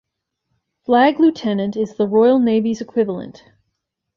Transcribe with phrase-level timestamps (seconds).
[0.83, 3.43] Flag lieutenant is the Royal Navy's equivalent.